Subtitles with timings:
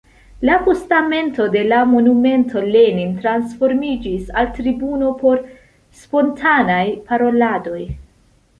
[0.49, 5.47] La postamento de la monumento Lenin transformiĝis al tribuno por
[6.01, 7.81] spontanaj paroladoj.